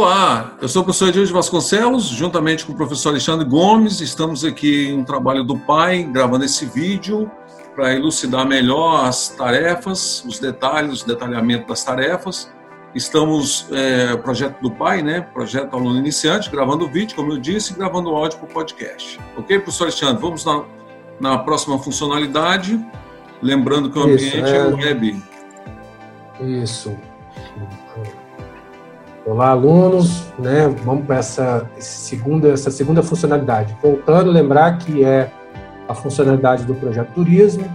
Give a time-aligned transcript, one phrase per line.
[0.00, 4.90] Olá, eu sou o professor Edilson Vasconcelos, juntamente com o professor Alexandre Gomes, estamos aqui
[4.90, 7.28] em um trabalho do pai, gravando esse vídeo
[7.74, 12.48] para elucidar melhor as tarefas, os detalhes, o detalhamento das tarefas.
[12.94, 15.20] Estamos, é, projeto do pai, né?
[15.20, 18.52] Projeto aluno iniciante, gravando o vídeo, como eu disse, e gravando o áudio para o
[18.52, 19.18] podcast.
[19.36, 20.22] Ok, professor Alexandre?
[20.22, 20.62] Vamos na,
[21.18, 22.80] na próxima funcionalidade.
[23.42, 24.56] Lembrando que o ambiente Isso, é...
[24.58, 25.22] é web.
[26.40, 26.96] Isso.
[29.28, 30.74] Olá, alunos, né?
[30.86, 33.76] Vamos para essa segunda, essa segunda funcionalidade.
[33.82, 35.30] Voltando, lembrar que é
[35.86, 37.70] a funcionalidade do projeto turismo,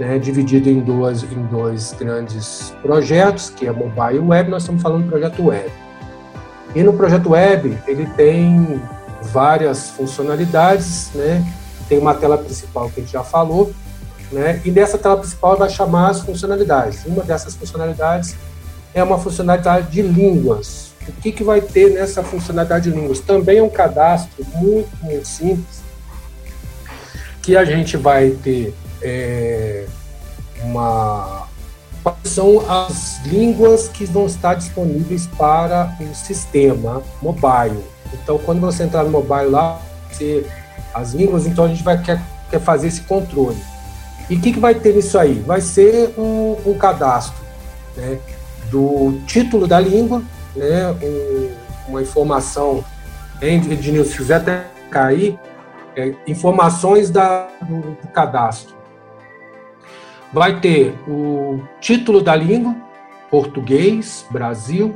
[0.00, 4.50] né, dividido em dois, em dois grandes projetos, que é mobile e web.
[4.50, 5.70] Nós estamos falando do projeto web.
[6.74, 8.80] E no projeto web ele tem
[9.24, 11.46] várias funcionalidades, né?
[11.86, 13.74] Tem uma tela principal que a gente já falou,
[14.32, 14.62] né?
[14.64, 17.04] E nessa tela principal vai chamar as funcionalidades.
[17.04, 18.34] Uma dessas funcionalidades
[18.98, 20.92] é uma funcionalidade de línguas.
[21.06, 23.20] O que, que vai ter nessa funcionalidade de línguas?
[23.20, 25.82] Também é um cadastro muito, muito simples,
[27.40, 29.86] que a gente vai ter é,
[30.62, 31.46] uma.
[32.24, 37.84] São as línguas que vão estar disponíveis para o sistema mobile.
[38.12, 40.46] Então, quando você entrar no mobile lá, você,
[40.94, 43.58] as línguas, então a gente vai quer, quer fazer esse controle.
[44.30, 45.34] E o que, que vai ter nisso aí?
[45.40, 47.48] Vai ser um, um cadastro
[47.98, 48.18] né,
[48.70, 50.22] do título da língua,
[50.54, 51.50] né, um,
[51.88, 52.84] uma informação,
[53.40, 55.38] Ednilson, se quiser até cair,
[55.96, 58.76] é, informações da, do, do cadastro.
[60.32, 62.76] Vai ter o título da língua,
[63.30, 64.94] português, Brasil,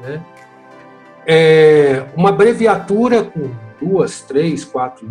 [0.00, 0.20] né?
[1.26, 5.06] É uma abreviatura com duas, três, quatro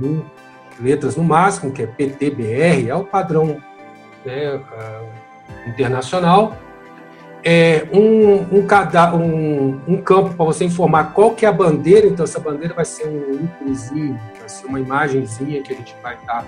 [0.79, 3.59] letras no máximo, que é PTBR, é o padrão
[4.23, 4.59] né,
[5.65, 6.55] internacional
[7.43, 8.65] é, um, um,
[9.15, 12.85] um, um, campo para você informar qual que é a bandeira, então essa bandeira vai
[12.85, 16.45] ser um íconezinho, vai ser uma imagenzinha que a gente vai estar tá,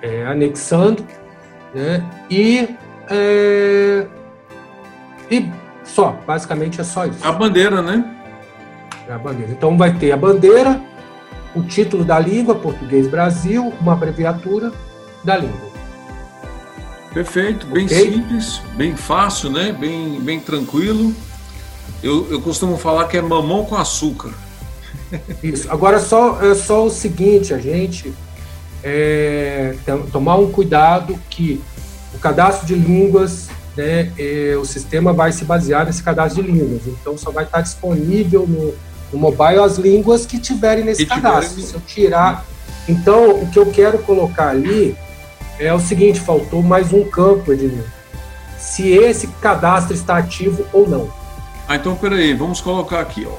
[0.00, 1.04] é, anexando,
[1.74, 2.02] né?
[2.30, 2.74] E,
[3.10, 4.06] é,
[5.30, 5.50] e
[5.84, 7.26] só, basicamente é só isso.
[7.26, 8.14] A bandeira, né?
[9.06, 9.52] É a bandeira.
[9.52, 10.80] Então vai ter a bandeira,
[11.54, 14.72] o título da língua, português Brasil, uma abreviatura
[15.22, 15.77] da língua.
[17.18, 18.12] Perfeito, bem okay?
[18.12, 19.72] simples, bem fácil, né?
[19.72, 21.12] Bem, bem tranquilo.
[22.00, 24.30] Eu, eu costumo falar que é mamão com açúcar.
[25.42, 25.68] Isso.
[25.68, 28.14] Agora só é só o seguinte, a gente
[28.84, 29.74] é,
[30.12, 31.60] tomar um cuidado que
[32.14, 36.82] o cadastro de línguas, né, é, o sistema vai se basear nesse cadastro de línguas.
[36.86, 38.72] Então só vai estar disponível no,
[39.12, 41.56] no mobile as línguas que tiverem nesse que cadastro.
[41.56, 41.66] Tiverem...
[41.68, 42.46] Se eu tirar,
[42.88, 44.96] então o que eu quero colocar ali
[45.58, 47.88] é o seguinte, faltou mais um campo, Ednilson.
[48.56, 51.10] Se esse cadastro está ativo ou não.
[51.66, 53.36] Ah, então peraí, vamos colocar aqui, ó.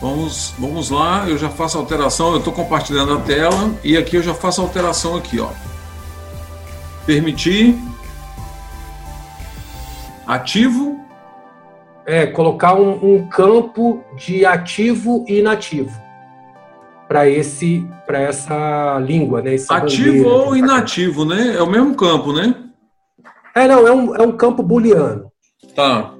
[0.00, 4.22] Vamos, vamos lá, eu já faço alteração, eu estou compartilhando a tela e aqui eu
[4.22, 5.48] já faço a alteração aqui, ó.
[7.06, 7.78] Permitir.
[10.26, 11.00] Ativo.
[12.04, 16.05] É, colocar um, um campo de ativo e inativo
[17.08, 19.56] para esse para essa língua, né?
[19.68, 21.56] Ativo ou inativo, né?
[21.56, 22.54] É o mesmo campo, né?
[23.54, 25.30] É, não, é um, é um campo booleano.
[25.74, 26.12] Tá.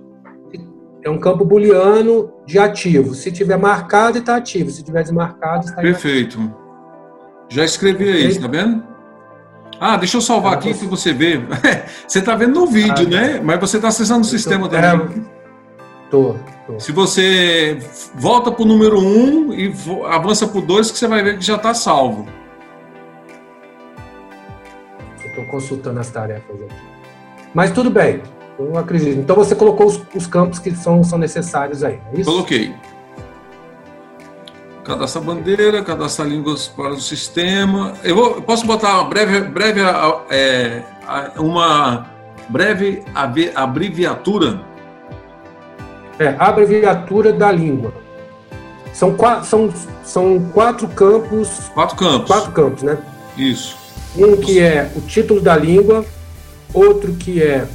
[1.05, 3.15] É um campo booleano de ativo.
[3.15, 4.71] Se tiver marcado, está ativo.
[4.71, 6.39] Se tiver desmarcado, está Perfeito.
[6.39, 6.67] Inativo.
[7.49, 8.83] Já escrevi aí, está vendo?
[9.79, 11.47] Ah, deixa eu salvar é, aqui para você ver.
[12.09, 13.41] você está vendo no vídeo, ah, né?
[13.41, 14.91] Mas você está acessando o sistema também.
[14.91, 15.36] É,
[16.11, 16.37] tô.
[16.79, 17.79] Se você
[18.15, 19.73] volta para o número 1 um e
[20.09, 22.27] avança para o 2, que você vai ver que já está salvo.
[25.25, 26.75] Estou consultando as tarefas aqui.
[27.55, 28.23] Mas tudo bem,
[28.59, 29.19] eu acredito.
[29.19, 32.31] Então você colocou os, os campos que são, são necessários aí, é isso?
[32.31, 32.75] Coloquei.
[34.85, 37.95] Cadastra bandeira, cadastra línguas para o sistema.
[38.05, 39.81] Eu, vou, eu posso botar uma breve, breve
[40.31, 40.83] é,
[41.37, 42.07] uma
[42.49, 43.03] breve
[43.55, 44.65] abreviatura
[46.19, 47.93] é, abreviatura da língua.
[48.93, 49.75] São quatro, são,
[50.05, 51.49] são quatro campos.
[51.75, 52.27] Quatro campos.
[52.27, 52.99] Quatro campos, né?
[53.37, 53.77] Isso.
[54.17, 56.05] Um que é o título da língua,
[56.73, 57.67] outro que é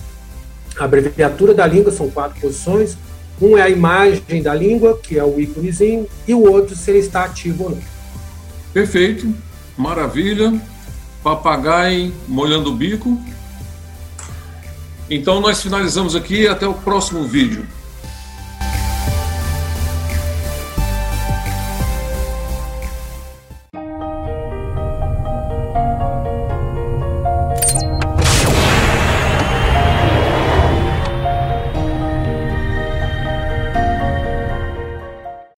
[0.78, 2.98] a abreviatura da língua, são quatro posições.
[3.40, 7.00] Um é a imagem da língua, que é o íconezinho, e o outro se ele
[7.00, 7.82] está ativo ou não.
[8.74, 9.32] Perfeito,
[9.78, 10.60] maravilha.
[11.24, 13.20] Papagaio molhando o bico.
[15.08, 17.68] Então nós finalizamos aqui até o próximo vídeo.